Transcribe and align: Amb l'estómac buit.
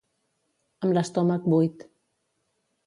Amb 0.87 0.95
l'estómac 0.99 1.47
buit. 1.55 1.89